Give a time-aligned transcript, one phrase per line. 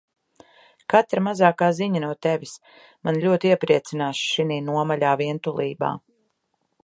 [0.93, 2.55] Katra mazākā ziņa no Tevis
[3.09, 5.93] mani ļoti iepriecinās šinī nomaļā vientulībā.